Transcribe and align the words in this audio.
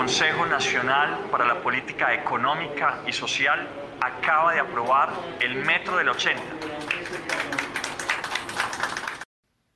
Consejo 0.00 0.46
Nacional 0.46 1.28
para 1.30 1.46
la 1.46 1.62
Política 1.62 2.14
Económica 2.14 3.02
y 3.06 3.12
Social 3.12 3.68
acaba 4.00 4.54
de 4.54 4.60
aprobar 4.60 5.10
el 5.42 5.56
Metro 5.56 5.98
del 5.98 6.08
80. 6.08 6.42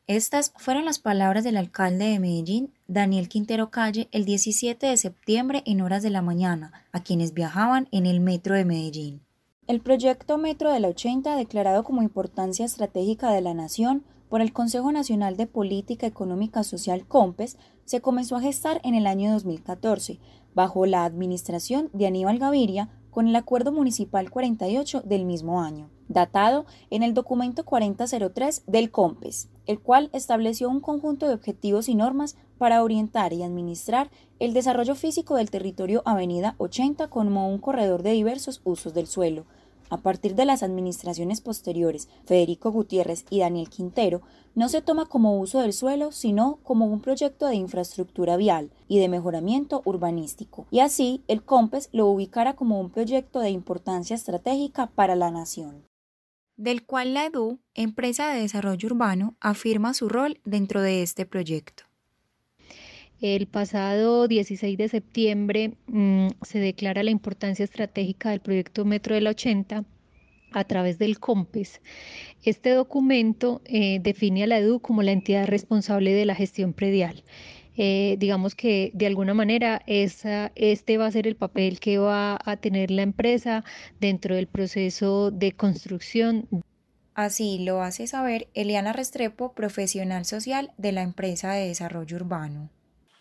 Estas 0.06 0.54
fueron 0.56 0.86
las 0.86 0.98
palabras 0.98 1.44
del 1.44 1.58
alcalde 1.58 2.06
de 2.06 2.20
Medellín, 2.20 2.72
Daniel 2.86 3.28
Quintero 3.28 3.68
Calle, 3.68 4.08
el 4.12 4.24
17 4.24 4.86
de 4.86 4.96
septiembre 4.96 5.62
en 5.66 5.82
horas 5.82 6.02
de 6.02 6.08
la 6.08 6.22
mañana, 6.22 6.72
a 6.92 7.02
quienes 7.02 7.34
viajaban 7.34 7.88
en 7.92 8.06
el 8.06 8.20
Metro 8.20 8.54
de 8.54 8.64
Medellín. 8.64 9.20
El 9.66 9.82
proyecto 9.82 10.38
Metro 10.38 10.72
del 10.72 10.86
80, 10.86 11.36
declarado 11.36 11.84
como 11.84 12.02
importancia 12.02 12.64
estratégica 12.64 13.30
de 13.30 13.42
la 13.42 13.52
nación 13.52 14.04
por 14.34 14.40
el 14.40 14.52
Consejo 14.52 14.90
Nacional 14.90 15.36
de 15.36 15.46
Política 15.46 16.08
Económica 16.08 16.64
Social 16.64 17.06
COMPES, 17.06 17.56
se 17.84 18.00
comenzó 18.00 18.34
a 18.34 18.40
gestar 18.40 18.80
en 18.82 18.96
el 18.96 19.06
año 19.06 19.30
2014, 19.30 20.18
bajo 20.56 20.86
la 20.86 21.04
administración 21.04 21.88
de 21.92 22.08
Aníbal 22.08 22.40
Gaviria, 22.40 22.90
con 23.12 23.28
el 23.28 23.36
Acuerdo 23.36 23.70
Municipal 23.70 24.32
48 24.32 25.02
del 25.02 25.24
mismo 25.24 25.62
año, 25.62 25.88
datado 26.08 26.66
en 26.90 27.04
el 27.04 27.14
documento 27.14 27.64
4003 27.64 28.64
del 28.66 28.90
COMPES, 28.90 29.50
el 29.66 29.78
cual 29.78 30.10
estableció 30.12 30.68
un 30.68 30.80
conjunto 30.80 31.28
de 31.28 31.34
objetivos 31.34 31.88
y 31.88 31.94
normas 31.94 32.34
para 32.58 32.82
orientar 32.82 33.32
y 33.32 33.44
administrar 33.44 34.10
el 34.40 34.52
desarrollo 34.52 34.96
físico 34.96 35.36
del 35.36 35.52
territorio 35.52 36.02
Avenida 36.06 36.56
80 36.58 37.06
como 37.06 37.48
un 37.48 37.58
corredor 37.58 38.02
de 38.02 38.10
diversos 38.10 38.62
usos 38.64 38.94
del 38.94 39.06
suelo, 39.06 39.46
a 39.94 40.02
partir 40.02 40.34
de 40.34 40.44
las 40.44 40.62
administraciones 40.62 41.40
posteriores, 41.40 42.08
Federico 42.26 42.70
Gutiérrez 42.70 43.24
y 43.30 43.40
Daniel 43.40 43.70
Quintero, 43.70 44.22
no 44.54 44.68
se 44.68 44.82
toma 44.82 45.06
como 45.06 45.38
uso 45.38 45.60
del 45.60 45.72
suelo, 45.72 46.12
sino 46.12 46.58
como 46.62 46.86
un 46.86 47.00
proyecto 47.00 47.46
de 47.46 47.56
infraestructura 47.56 48.36
vial 48.36 48.70
y 48.88 48.98
de 48.98 49.08
mejoramiento 49.08 49.82
urbanístico, 49.84 50.66
y 50.70 50.80
así 50.80 51.22
el 51.28 51.42
COMPES 51.42 51.88
lo 51.92 52.06
ubicara 52.06 52.54
como 52.54 52.80
un 52.80 52.90
proyecto 52.90 53.40
de 53.40 53.50
importancia 53.50 54.14
estratégica 54.14 54.86
para 54.88 55.16
la 55.16 55.30
nación. 55.30 55.84
Del 56.56 56.84
cual 56.84 57.14
la 57.14 57.26
EDU, 57.26 57.58
empresa 57.74 58.28
de 58.28 58.40
desarrollo 58.40 58.88
urbano, 58.88 59.36
afirma 59.40 59.94
su 59.94 60.08
rol 60.08 60.40
dentro 60.44 60.82
de 60.82 61.02
este 61.02 61.26
proyecto. 61.26 61.84
El 63.26 63.46
pasado 63.46 64.28
16 64.28 64.76
de 64.76 64.86
septiembre 64.86 65.72
mm, 65.86 66.28
se 66.42 66.58
declara 66.58 67.02
la 67.02 67.10
importancia 67.10 67.64
estratégica 67.64 68.28
del 68.28 68.40
proyecto 68.40 68.84
Metro 68.84 69.14
del 69.14 69.28
80 69.28 69.82
a 70.52 70.64
través 70.64 70.98
del 70.98 71.18
COMPES. 71.18 71.80
Este 72.42 72.74
documento 72.74 73.62
eh, 73.64 73.98
define 74.02 74.44
a 74.44 74.46
la 74.46 74.58
EDU 74.58 74.78
como 74.80 75.02
la 75.02 75.12
entidad 75.12 75.46
responsable 75.46 76.12
de 76.12 76.26
la 76.26 76.34
gestión 76.34 76.74
predial. 76.74 77.24
Eh, 77.78 78.16
digamos 78.18 78.54
que 78.54 78.90
de 78.92 79.06
alguna 79.06 79.32
manera 79.32 79.80
este 79.86 80.98
va 80.98 81.06
a 81.06 81.10
ser 81.10 81.26
el 81.26 81.36
papel 81.36 81.80
que 81.80 81.96
va 81.96 82.38
a 82.44 82.58
tener 82.58 82.90
la 82.90 83.00
empresa 83.00 83.64
dentro 84.00 84.34
del 84.34 84.48
proceso 84.48 85.30
de 85.30 85.52
construcción. 85.52 86.46
Así 87.14 87.58
lo 87.60 87.80
hace 87.80 88.06
saber 88.06 88.48
Eliana 88.52 88.92
Restrepo, 88.92 89.54
profesional 89.54 90.26
social 90.26 90.72
de 90.76 90.92
la 90.92 91.00
empresa 91.00 91.54
de 91.54 91.68
desarrollo 91.68 92.16
urbano. 92.16 92.68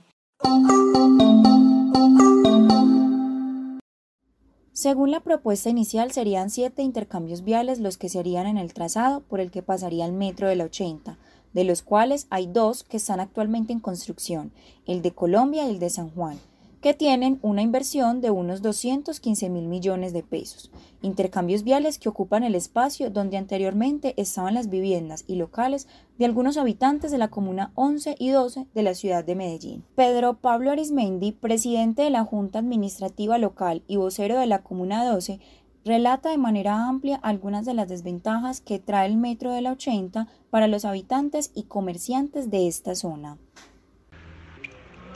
Según 4.73 5.11
la 5.11 5.21
propuesta 5.21 5.71
inicial, 5.71 6.11
serían 6.11 6.51
siete 6.51 6.83
intercambios 6.83 7.43
viales 7.45 7.79
los 7.79 7.97
que 7.97 8.09
se 8.09 8.19
harían 8.19 8.47
en 8.47 8.59
el 8.59 8.75
trazado 8.75 9.21
por 9.21 9.41
el 9.41 9.51
que 9.51 9.63
pasaría 9.63 10.05
el 10.05 10.13
metro 10.13 10.49
de 10.49 10.57
la 10.57 10.65
80, 10.65 11.17
de 11.55 11.65
los 11.65 11.83
cuales 11.83 12.27
hay 12.29 12.47
dos 12.47 12.83
que 12.83 12.99
están 12.99 13.21
actualmente 13.21 13.73
en 13.73 13.81
construcción, 13.81 14.53
el 14.85 15.01
de 15.01 15.13
Colombia 15.13 15.65
y 15.67 15.71
el 15.71 15.79
de 15.79 15.91
San 15.91 16.11
Juan 16.11 16.39
que 16.87 16.95
tienen 16.95 17.41
una 17.43 17.63
inversión 17.63 18.21
de 18.21 18.31
unos 18.31 18.63
215 18.63 19.51
mil 19.51 19.67
millones 19.67 20.13
de 20.13 20.23
pesos. 20.23 20.71
Intercambios 21.03 21.65
viales 21.65 21.99
que 21.99 22.09
ocupan 22.09 22.45
el 22.45 22.55
espacio 22.55 23.11
donde 23.11 23.39
anteriormente 23.39 24.15
estaban 24.17 24.55
las 24.55 24.71
viviendas 24.71 25.25
y 25.27 25.35
locales 25.35 25.89
de 26.17 26.27
algunos 26.27 26.57
habitantes 26.57 27.11
de 27.11 27.19
la 27.19 27.27
comuna 27.27 27.73
11 27.75 28.15
y 28.21 28.31
12 28.31 28.69
de 28.73 28.83
la 28.85 28.95
ciudad 28.95 29.25
de 29.25 29.35
Medellín. 29.35 29.83
Pedro 29.97 30.35
Pablo 30.35 30.71
Arismendi, 30.71 31.33
presidente 31.33 32.03
de 32.03 32.11
la 32.11 32.23
Junta 32.23 32.61
Administrativa 32.61 33.37
Local 33.37 33.83
y 33.89 33.97
vocero 33.97 34.39
de 34.39 34.47
la 34.47 34.63
comuna 34.63 35.05
12, 35.05 35.41
relata 35.85 36.31
de 36.31 36.39
manera 36.39 36.87
amplia 36.87 37.17
algunas 37.17 37.67
de 37.67 37.75
las 37.75 37.89
desventajas 37.89 38.61
que 38.61 38.79
trae 38.79 39.09
el 39.09 39.17
metro 39.17 39.51
de 39.51 39.63
la 39.63 39.73
80 39.73 40.29
para 40.51 40.69
los 40.69 40.85
habitantes 40.85 41.51
y 41.53 41.65
comerciantes 41.65 42.49
de 42.49 42.69
esta 42.69 42.95
zona. 42.95 43.39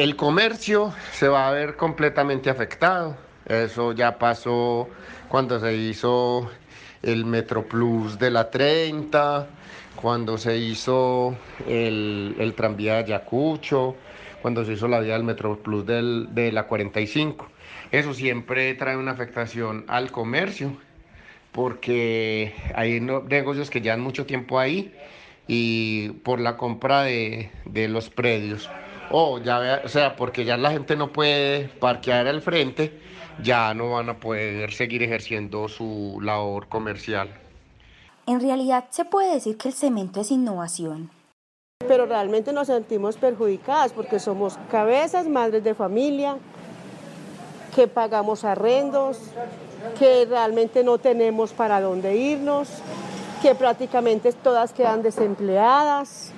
El 0.00 0.16
comercio 0.16 0.94
se 1.12 1.28
va 1.28 1.47
a 1.47 1.50
ver 1.50 1.77
completamente 1.77 2.49
afectado. 2.49 3.19
Eso 3.44 3.93
ya 3.93 4.19
pasó 4.19 4.88
cuando 5.28 5.61
se 5.61 5.77
hizo 5.77 6.50
el 7.03 7.27
Metro 7.27 7.69
Plus 7.69 8.19
de 8.19 8.31
la 8.31 8.50
30, 8.50 9.47
cuando 9.97 10.38
se 10.38 10.56
hizo 10.56 11.37
el, 11.69 12.55
tranvía 12.56 12.94
de 12.94 12.99
Ayacucho, 13.00 13.94
cuando 14.41 14.65
se 14.65 14.72
hizo 14.72 14.88
la 14.88 15.00
vía 15.00 15.12
del 15.12 15.25
Metro 15.25 15.59
Plus 15.59 15.84
de 15.84 16.50
la 16.50 16.67
45. 16.67 17.47
Eso 17.93 18.15
siempre 18.15 18.72
trae 18.77 18.97
una 18.97 19.11
afectación 19.11 19.84
al 19.87 20.11
comercio, 20.11 20.78
porque 21.53 22.55
hay 22.75 23.00
negocios 23.03 23.69
que 23.69 23.82
llevan 23.82 24.00
mucho 24.00 24.25
tiempo 24.25 24.59
ahí 24.59 24.94
y 25.47 26.09
por 26.25 26.41
la 26.41 26.56
compra 26.56 27.03
de, 27.03 27.50
de 27.67 27.88
los 27.88 28.09
predios 28.09 28.71
o 29.10 29.38
ya, 29.38 29.82
o 29.84 29.88
sea, 29.88 30.16
porque 30.16 30.44
ya 30.44 30.56
la 30.56 30.71
gente 30.71 30.97
no 30.97 31.12
puede 31.12 31.69
parquear 31.69 32.26
al 32.26 32.40
frente, 32.40 33.00
ya 33.43 33.75
no 33.75 33.90
van 33.90 34.08
a 34.08 34.19
poder 34.19 34.73
seguir 34.73 35.02
ejerciendo 35.02 35.69
su 35.69 36.19
labor 36.23 36.69
comercial. 36.69 37.29
En 38.26 38.40
realidad 38.40 38.85
se 38.90 39.05
puede 39.05 39.35
decir 39.35 39.56
que 39.56 39.69
el 39.69 39.75
cemento 39.75 40.20
es 40.20 40.31
innovación. 40.31 41.11
Pero 41.88 42.06
realmente 42.06 42.52
nos 42.52 42.67
sentimos 42.67 43.17
perjudicadas 43.17 43.93
porque 43.93 44.20
somos 44.20 44.58
cabezas, 44.70 45.26
madres 45.26 45.64
de 45.64 45.75
familia, 45.75 46.37
que 47.75 47.88
pagamos 47.88 48.44
arrendos, 48.44 49.19
que 49.99 50.26
realmente 50.26 50.85
no 50.85 50.99
tenemos 50.99 51.52
para 51.52 51.81
dónde 51.81 52.17
irnos, 52.17 52.69
que 53.43 53.55
prácticamente 53.55 54.32
todas 54.32 54.73
quedan 54.73 55.02
desempleadas. 55.02 56.32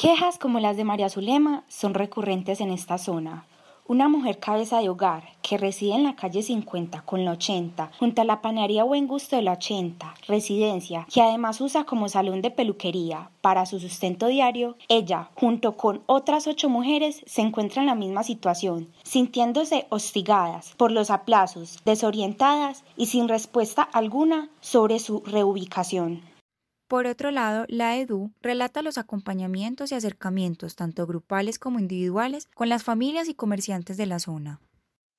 Quejas 0.00 0.38
como 0.38 0.60
las 0.60 0.76
de 0.76 0.84
María 0.84 1.08
Zulema 1.08 1.64
son 1.66 1.92
recurrentes 1.92 2.60
en 2.60 2.70
esta 2.70 2.98
zona. 2.98 3.46
una 3.88 4.08
mujer 4.08 4.38
cabeza 4.38 4.78
de 4.78 4.88
hogar 4.90 5.24
que 5.42 5.58
reside 5.58 5.94
en 5.94 6.04
la 6.04 6.14
calle 6.14 6.42
50 6.42 7.00
con 7.00 7.24
la 7.24 7.32
80, 7.32 7.90
junto 7.98 8.22
a 8.22 8.24
la 8.24 8.40
panadería 8.40 8.84
Buen 8.84 9.08
Gusto 9.08 9.34
de 9.34 9.42
la 9.42 9.54
80, 9.54 10.14
residencia, 10.28 11.04
que 11.12 11.20
además 11.20 11.60
usa 11.60 11.82
como 11.82 12.08
salón 12.08 12.42
de 12.42 12.52
peluquería 12.52 13.30
para 13.40 13.66
su 13.66 13.80
sustento 13.80 14.28
diario, 14.28 14.76
ella, 14.88 15.30
junto 15.34 15.76
con 15.76 16.02
otras 16.06 16.46
ocho 16.46 16.68
mujeres, 16.68 17.24
se 17.26 17.40
encuentra 17.40 17.82
en 17.82 17.86
la 17.86 17.96
misma 17.96 18.22
situación, 18.22 18.92
sintiéndose 19.02 19.86
hostigadas 19.88 20.74
por 20.76 20.92
los 20.92 21.10
aplazos, 21.10 21.80
desorientadas 21.84 22.84
y 22.96 23.06
sin 23.06 23.26
respuesta 23.26 23.82
alguna 23.82 24.48
sobre 24.60 25.00
su 25.00 25.22
reubicación. 25.24 26.27
Por 26.88 27.06
otro 27.06 27.30
lado, 27.30 27.66
la 27.68 27.98
EDU 27.98 28.32
relata 28.40 28.80
los 28.80 28.96
acompañamientos 28.96 29.92
y 29.92 29.94
acercamientos, 29.94 30.74
tanto 30.74 31.06
grupales 31.06 31.58
como 31.58 31.78
individuales, 31.78 32.46
con 32.54 32.70
las 32.70 32.82
familias 32.82 33.28
y 33.28 33.34
comerciantes 33.34 33.98
de 33.98 34.06
la 34.06 34.18
zona. 34.18 34.58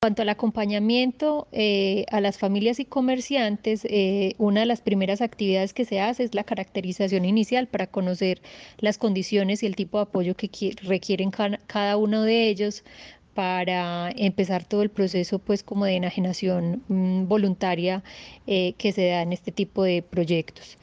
En 0.02 0.08
cuanto 0.08 0.22
al 0.24 0.30
acompañamiento 0.30 1.48
eh, 1.52 2.06
a 2.10 2.22
las 2.22 2.40
familias 2.40 2.80
y 2.80 2.86
comerciantes, 2.86 3.86
eh, 3.86 4.34
una 4.40 4.62
de 4.62 4.66
las 4.66 4.82
primeras 4.82 5.22
actividades 5.22 5.74
que 5.74 5.86
se 5.86 6.02
hace 6.02 6.24
es 6.24 6.34
la 6.34 6.44
caracterización 6.44 7.24
inicial 7.24 7.68
para 7.68 7.86
conocer 7.86 8.42
las 8.80 8.98
condiciones 8.98 9.62
y 9.62 9.68
el 9.68 9.76
tipo 9.76 9.98
de 10.00 10.04
apoyo 10.04 10.36
que 10.36 10.74
requieren 10.82 11.30
cada 11.30 11.98
uno 11.98 12.24
de 12.24 12.48
ellos 12.48 12.84
para 13.36 14.10
empezar 14.16 14.64
todo 14.64 14.82
el 14.82 14.90
proceso 14.90 15.38
pues 15.38 15.62
como 15.62 15.86
de 15.86 15.98
enajenación 15.98 16.82
mm, 16.88 17.28
voluntaria 17.28 18.04
eh, 18.48 18.74
que 18.78 18.92
se 18.92 19.10
da 19.10 19.22
en 19.22 19.34
este 19.34 19.52
tipo 19.52 19.84
de 19.84 20.02
proyectos. 20.02 20.80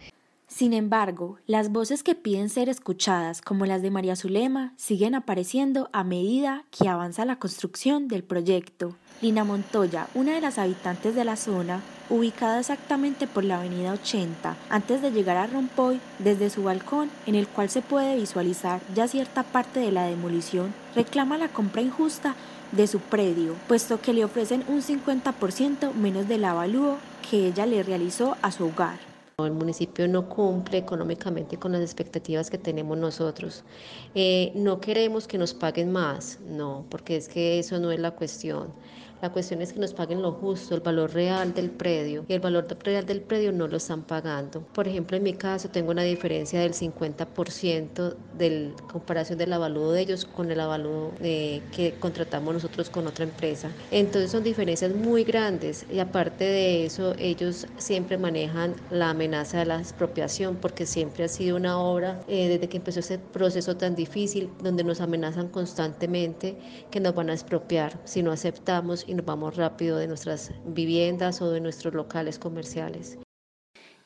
Sin 0.57 0.73
embargo, 0.73 1.37
las 1.47 1.71
voces 1.71 2.03
que 2.03 2.15
piden 2.15 2.49
ser 2.49 2.71
escuchadas, 2.71 3.43
como 3.43 3.67
las 3.67 3.83
de 3.83 3.91
María 3.91 4.17
Zulema, 4.17 4.73
siguen 4.79 5.15
apareciendo 5.15 5.91
a 5.93 6.03
medida 6.03 6.65
que 6.71 6.89
avanza 6.89 7.27
la 7.27 7.39
construcción 7.39 8.09
del 8.09 8.25
proyecto. 8.25 8.97
Lina 9.21 9.45
Montoya, 9.45 10.09
una 10.15 10.33
de 10.33 10.41
las 10.41 10.57
habitantes 10.57 11.15
de 11.15 11.27
la 11.27 11.37
zona, 11.37 11.83
ubicada 12.09 12.59
exactamente 12.59 13.27
por 13.27 13.45
la 13.45 13.59
avenida 13.59 13.93
80, 13.93 14.57
antes 14.71 15.03
de 15.03 15.11
llegar 15.11 15.37
a 15.37 15.47
Rompoy, 15.47 16.01
desde 16.21 16.49
su 16.49 16.63
balcón, 16.63 17.11
en 17.27 17.35
el 17.35 17.49
cual 17.49 17.69
se 17.69 17.83
puede 17.83 18.17
visualizar 18.17 18.81
ya 18.95 19.09
cierta 19.09 19.43
parte 19.43 19.81
de 19.81 19.93
la 19.93 20.05
demolición, 20.05 20.73
reclama 20.95 21.37
la 21.37 21.49
compra 21.49 21.83
injusta 21.83 22.35
de 22.73 22.87
su 22.87 23.01
predio, 23.01 23.57
puesto 23.69 24.01
que 24.01 24.15
le 24.15 24.25
ofrecen 24.25 24.65
un 24.69 24.81
50% 24.81 25.93
menos 25.93 26.29
del 26.29 26.47
avalúo 26.47 26.97
que 27.31 27.47
ella 27.47 27.67
le 27.67 27.83
realizó 27.83 28.39
a 28.41 28.51
su 28.51 28.65
hogar. 28.65 29.16
El 29.39 29.53
municipio 29.53 30.09
no 30.09 30.31
cumple 30.31 30.79
económicamente 30.79 31.59
con 31.59 31.73
las 31.73 31.83
expectativas 31.83 32.49
que 32.49 32.57
tenemos 32.57 32.97
nosotros. 32.97 33.65
Eh, 34.15 34.51
no 34.55 34.81
queremos 34.81 35.29
que 35.29 35.37
nos 35.37 35.53
paguen 35.53 35.93
más, 35.93 36.41
no, 36.41 36.87
porque 36.89 37.17
es 37.17 37.29
que 37.29 37.59
eso 37.59 37.79
no 37.79 37.93
es 37.93 38.01
la 38.01 38.13
cuestión. 38.13 38.73
La 39.23 39.33
cuestión 39.33 39.63
es 39.63 39.73
que 39.73 39.81
nos 39.81 39.95
paguen 39.95 40.21
lo 40.21 40.33
justo, 40.33 40.75
el 40.75 40.81
valor 40.83 41.13
real 41.13 41.55
del 41.55 41.71
predio. 41.71 42.25
Y 42.29 42.35
el 42.35 42.41
valor 42.41 42.67
real 42.85 43.07
del 43.07 43.23
predio 43.23 43.51
no 43.53 43.67
lo 43.67 43.79
están 43.79 44.03
pagando. 44.03 44.61
Por 44.61 44.87
ejemplo, 44.87 45.17
en 45.17 45.23
mi 45.23 45.33
caso 45.33 45.69
tengo 45.71 45.91
una 45.91 46.03
diferencia 46.03 46.61
del 46.61 46.75
50% 46.75 48.15
de 48.37 48.73
comparación 48.93 49.39
del 49.39 49.53
avalúo 49.53 49.93
de 49.93 50.03
ellos 50.03 50.25
con 50.25 50.51
el 50.51 50.61
avalúo 50.61 51.13
eh, 51.21 51.63
que 51.73 51.95
contratamos 51.95 52.55
nosotros 52.55 52.91
con 52.91 53.07
otra 53.07 53.25
empresa. 53.25 53.71
Entonces 53.91 54.31
son 54.31 54.43
diferencias 54.43 54.95
muy 54.95 55.25
grandes 55.25 55.87
y 55.91 55.99
aparte 55.99 56.45
de 56.45 56.85
eso 56.85 57.15
ellos 57.19 57.67
siempre 57.79 58.19
manejan 58.19 58.75
la 58.91 59.11
amenaza 59.11 59.59
de 59.59 59.67
la 59.67 59.79
expropiación 59.79 60.57
porque 60.57 60.87
siempre 60.87 61.25
ha 61.25 61.29
sido 61.29 61.57
una 61.57 61.79
obra 61.79 62.21
eh, 62.29 62.49
desde 62.49 62.69
que 62.69 62.77
empezó 62.77 63.01
ese 63.01 63.19
proceso 63.19 63.77
tan 63.77 63.95
difícil 63.95 64.51
donde 64.63 64.85
nos 64.85 65.01
amenazan 65.01 65.49
constantemente 65.49 66.57
que 66.91 67.01
nos 67.01 67.15
van 67.15 67.31
a 67.31 67.33
expropiar 67.33 67.99
si 68.05 68.23
no 68.23 68.33
aceptamos 68.33 69.06
y 69.07 69.15
nos 69.15 69.25
vamos 69.25 69.57
rápido 69.57 69.99
de 69.99 70.07
nuestras 70.07 70.53
viviendas 70.65 71.41
o 71.43 71.51
de 71.51 71.61
nuestros 71.61 71.95
locales 71.95 72.39
comerciales. 72.39 73.19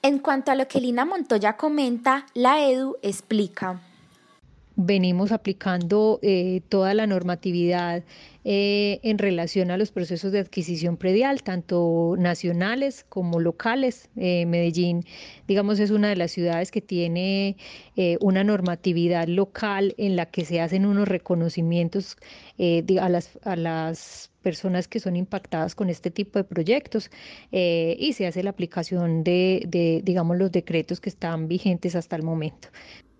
En 0.02 0.18
cuanto 0.18 0.50
a 0.50 0.54
lo 0.54 0.66
que 0.66 0.80
Lina 0.80 1.04
Montoya 1.04 1.56
comenta, 1.56 2.26
la 2.34 2.66
EDU 2.66 2.96
explica. 3.02 3.80
Venimos 4.82 5.30
aplicando 5.30 6.20
eh, 6.22 6.62
toda 6.70 6.94
la 6.94 7.06
normatividad 7.06 8.02
eh, 8.44 8.98
en 9.02 9.18
relación 9.18 9.70
a 9.70 9.76
los 9.76 9.92
procesos 9.92 10.32
de 10.32 10.38
adquisición 10.38 10.96
predial, 10.96 11.42
tanto 11.42 12.14
nacionales 12.16 13.04
como 13.10 13.40
locales. 13.40 14.08
Eh, 14.16 14.46
Medellín, 14.46 15.04
digamos, 15.46 15.80
es 15.80 15.90
una 15.90 16.08
de 16.08 16.16
las 16.16 16.30
ciudades 16.30 16.70
que 16.70 16.80
tiene 16.80 17.58
una 18.20 18.42
normatividad 18.42 19.28
local 19.28 19.94
en 19.98 20.16
la 20.16 20.24
que 20.24 20.46
se 20.46 20.62
hacen 20.62 20.86
unos 20.86 21.06
reconocimientos 21.06 22.16
a, 22.58 23.08
las, 23.10 23.38
a 23.42 23.56
las 23.56 24.30
personas 24.40 24.88
que 24.88 25.00
son 25.00 25.14
impactadas 25.16 25.74
con 25.74 25.90
este 25.90 26.10
tipo 26.10 26.38
de 26.38 26.44
proyectos 26.44 27.10
y 27.50 28.12
se 28.14 28.26
hace 28.26 28.42
la 28.42 28.48
aplicación 28.48 29.24
de, 29.24 29.62
de, 29.68 30.00
digamos, 30.02 30.38
los 30.38 30.50
decretos 30.50 31.02
que 31.02 31.10
están 31.10 31.48
vigentes 31.48 31.94
hasta 31.94 32.16
el 32.16 32.22
momento. 32.22 32.68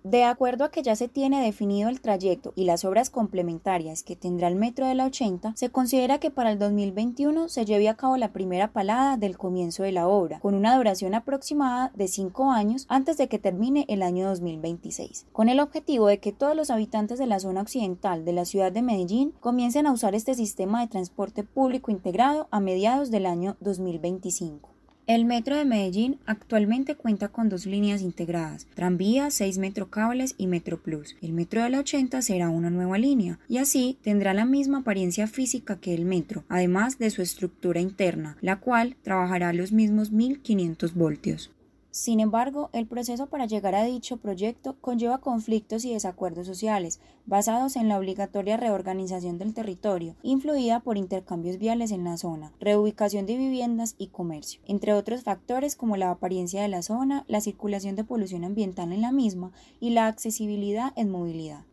De 0.03 0.25
acuerdo 0.25 0.65
a 0.65 0.71
que 0.71 0.83
ya 0.83 0.97
se 0.97 1.09
tiene 1.09 1.45
definido 1.45 1.91
el 1.91 2.01
trayecto 2.01 2.55
y 2.57 2.65
las 2.65 2.87
obras 2.87 3.11
complementarias 3.11 4.03
que 4.03 4.17
tendrá 4.17 4.49
el 4.49 4.55
metro 4.55 4.87
de 4.87 4.95
la 4.95 5.05
80, 5.05 5.53
se 5.57 5.69
considera 5.69 6.19
que 6.19 6.31
para 6.31 6.51
el 6.51 6.59
2021 6.59 7.51
se 7.51 7.67
lleve 7.67 7.87
a 7.91 7.97
cabo 7.97 8.17
la 8.17 8.33
primera 8.33 8.73
palada 8.73 9.19
del 9.19 9.37
comienzo 9.37 9.83
de 9.83 9.93
la 9.93 10.09
obra, 10.09 10.41
con 10.41 10.55
una 10.55 10.75
duración 10.75 11.15
aproximada 11.15 11.93
de 11.95 12.09
cinco 12.09 12.51
años 12.51 12.87
antes 12.89 13.19
de 13.19 13.29
que 13.29 13.39
termine 13.39 13.85
el 13.89 14.03
año 14.03 14.27
2026, 14.27 15.27
con 15.33 15.51
el 15.51 15.61
objetivo 15.61 16.07
de 16.07 16.19
que 16.19 16.33
todos 16.33 16.57
los 16.57 16.71
habitantes 16.71 17.19
de 17.19 17.27
la 17.27 17.39
zona 17.39 17.61
occidental 17.61 18.25
de 18.25 18.33
la 18.33 18.47
ciudad 18.47 18.73
de 18.73 18.81
Medellín 18.81 19.35
comiencen 19.41 19.87
a 19.87 19.93
usar 19.93 20.15
este 20.15 20.35
sistema 20.35 20.81
de 20.81 20.89
transporte 20.89 21.45
público 21.45 21.91
integrado 21.91 22.49
a 22.51 22.61
mediados 22.61 23.11
del 23.11 23.27
año 23.27 23.59
2025. 23.61 24.70
El 25.11 25.25
Metro 25.25 25.57
de 25.57 25.65
Medellín 25.65 26.21
actualmente 26.25 26.95
cuenta 26.95 27.27
con 27.27 27.49
dos 27.49 27.67
líneas 27.67 28.01
integradas, 28.01 28.69
tranvía, 28.77 29.33
6 29.33 29.59
metrocables 29.59 30.37
y 30.39 30.47
Metro 30.47 30.81
Plus. 30.81 31.17
El 31.21 31.33
Metro 31.33 31.65
de 31.65 31.71
la 31.71 31.81
80 31.81 32.23
será 32.23 32.49
una 32.49 32.71
nueva 32.71 32.97
línea 32.97 33.41
y 33.49 33.59
así 33.59 33.99
tendrá 34.03 34.35
la 34.35 34.45
misma 34.45 34.79
apariencia 34.79 35.27
física 35.27 35.81
que 35.81 35.95
el 35.95 36.05
metro, 36.05 36.45
además 36.49 37.01
de 37.01 37.11
su 37.11 37.23
estructura 37.23 37.81
interna, 37.81 38.37
la 38.41 38.61
cual 38.61 38.95
trabajará 39.03 39.53
los 39.53 39.73
mismos 39.73 40.13
1500 40.13 40.95
voltios. 40.95 41.51
Sin 41.93 42.21
embargo, 42.21 42.71
el 42.73 42.87
proceso 42.87 43.27
para 43.27 43.47
llegar 43.47 43.75
a 43.75 43.83
dicho 43.83 44.17
proyecto 44.17 44.77
conlleva 44.81 45.19
conflictos 45.19 45.85
y 45.85 45.93
desacuerdos 45.93 46.47
sociales, 46.47 47.01
basados 47.27 47.75
en 47.75 47.89
la 47.89 47.99
obligatoria 47.99 48.57
reorganización 48.57 49.39
del 49.39 49.55
territorio, 49.55 50.15
influida 50.23 50.81
por 50.81 50.97
intercambios 50.97 51.59
viales 51.59 51.91
en 51.91 52.05
la 52.05 52.17
zona, 52.17 52.53
reubicación 52.61 53.27
de 53.27 53.37
viviendas 53.37 53.97
y 53.99 54.07
comercio, 54.07 54.61
entre 54.67 54.93
otros 54.93 55.25
factores 55.25 55.75
como 55.75 55.97
la 55.97 56.13
apariencia 56.13 56.63
de 56.63 56.69
la 56.69 56.83
zona, 56.83 57.25
la 57.27 57.41
circulación 57.41 57.97
de 57.97 58.05
polución 58.05 58.45
ambiental 58.45 58.93
en 58.93 59.01
la 59.01 59.11
misma 59.11 59.51
y 59.81 59.91
la 59.91 60.07
accesibilidad 60.07 60.93
en 60.95 61.11
movilidad 61.11 61.65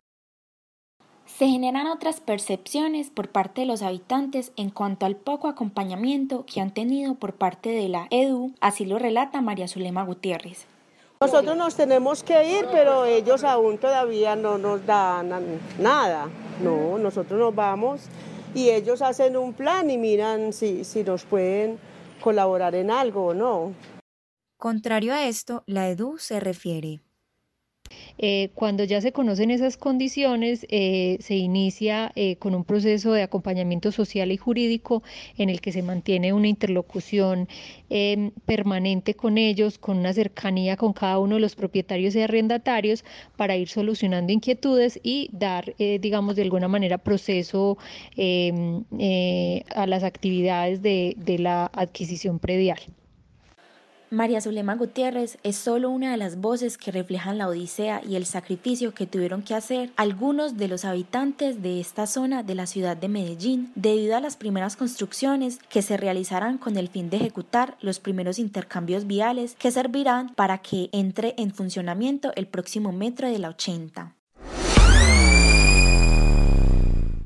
se 1.38 1.48
generan 1.48 1.86
otras 1.86 2.20
percepciones 2.20 3.12
por 3.12 3.30
parte 3.30 3.62
de 3.62 3.68
los 3.68 3.84
habitantes 3.84 4.52
en 4.56 4.72
cuanto 4.72 5.06
al 5.06 5.16
poco 5.16 5.48
acompañamiento 5.48 6.48
que 6.52 6.62
han 6.62 6.74
tenido 6.74 7.14
por 7.14 7.34
parte 7.34 7.70
de 7.70 7.88
la 7.90 8.08
EDU, 8.10 8.54
así 8.60 8.86
lo 8.86 8.98
relata 8.98 9.40
María 9.42 9.68
Zulema 9.68 10.04
Gutiérrez. 10.04 10.66
Nosotros 11.22 11.56
nos 11.56 11.76
tenemos 11.76 12.24
que 12.24 12.58
ir, 12.58 12.66
pero 12.72 13.06
ellos 13.06 13.44
aún 13.44 13.78
todavía 13.78 14.36
no 14.36 14.58
nos 14.58 14.84
dan 14.88 15.60
nada. 15.80 16.28
No, 16.64 16.98
nosotros 16.98 17.40
nos 17.40 17.54
vamos 17.54 18.02
y 18.56 18.70
ellos 18.70 19.04
hacen 19.04 19.38
un 19.38 19.54
plan 19.54 19.92
y 19.92 19.98
miran 20.00 20.54
si, 20.54 20.84
si 20.84 21.04
nos 21.04 21.24
pueden 21.24 21.78
colaborar 22.20 22.74
en 22.74 22.90
algo 22.90 23.28
o 23.28 23.34
no. 23.36 23.74
Contrario 24.58 25.14
a 25.14 25.28
esto, 25.28 25.64
la 25.68 25.88
EDU 25.88 26.18
se 26.18 26.40
refiere 26.40 27.02
eh, 28.18 28.50
cuando 28.56 28.84
ya 28.84 29.02
se 29.02 29.12
conocen 29.12 29.52
esas 29.52 29.78
condiciones, 29.78 30.66
eh, 30.70 31.18
se 31.22 31.36
inicia 31.36 32.12
eh, 32.16 32.36
con 32.38 32.56
un 32.56 32.64
proceso 32.64 33.14
de 33.14 33.24
acompañamiento 33.24 33.92
social 33.92 34.32
y 34.32 34.38
jurídico 34.38 35.04
en 35.38 35.50
el 35.50 35.62
que 35.62 35.72
se 35.72 35.82
mantiene 35.84 36.34
una 36.34 36.48
interlocución 36.48 37.48
em, 37.90 38.32
permanente 38.46 39.14
con 39.14 39.38
ellos, 39.38 39.78
con 39.78 39.98
una 39.98 40.14
cercanía 40.14 40.78
con 40.78 40.94
cada 40.94 41.20
uno 41.20 41.36
de 41.36 41.42
los 41.42 41.56
propietarios 41.56 42.16
y 42.16 42.22
arrendatarios 42.22 43.04
para 43.36 43.56
ir 43.56 43.70
solucionando 43.70 44.34
inquietudes 44.34 45.00
y 45.04 45.30
dar, 45.32 45.76
digamos, 45.78 46.36
de 46.36 46.42
alguna 46.44 46.68
manera 46.68 46.98
proceso 46.98 47.78
em, 48.16 48.84
a 49.76 49.88
las 49.88 50.04
actividades 50.04 50.82
de 50.82 51.38
la 51.40 51.70
adquisición 51.74 52.40
predial. 52.40 52.80
María 54.10 54.40
Zulema 54.40 54.76
Gutiérrez 54.76 55.38
es 55.44 55.58
solo 55.58 55.90
una 55.90 56.12
de 56.12 56.18
las 56.18 56.40
voces 56.40 56.78
que 56.78 56.92
reflejan 56.92 57.38
la 57.38 57.50
odisea 57.50 58.02
y 58.08 58.16
el 58.16 58.26
sacrificio 58.26 58.94
que 58.94 59.06
tuvieron 59.06 59.42
que 59.42 59.54
hacer 59.54 59.90
algunos 59.98 60.56
de 60.56 60.70
los 60.70 60.86
habitantes 60.86 61.62
de 61.62 61.82
esta 61.82 62.08
zona 62.08 62.42
de 62.42 62.56
la 62.56 62.68
ciudad 62.68 62.96
de 62.96 63.10
Medellín 63.10 63.70
debido 63.76 64.16
a 64.16 64.22
las 64.22 64.38
primeras 64.38 64.78
construcciones 64.78 65.60
que 65.70 65.82
se 65.82 65.98
realizarán 65.98 66.58
con 66.58 66.78
el 66.78 66.88
fin 66.88 67.10
de 67.10 67.18
ejecutar 67.18 67.76
los 67.82 68.00
primeros 68.00 68.40
intercambios 68.40 69.08
viales 69.08 69.58
que 69.60 69.72
servirán 69.72 70.34
para 70.36 70.60
que 70.60 70.88
entre 70.94 71.36
en 71.38 71.52
funcionamiento 71.52 72.32
el 72.38 72.48
próximo 72.48 72.94
metro 72.94 73.30
de 73.30 73.40
la 73.40 73.50
80. 73.50 74.17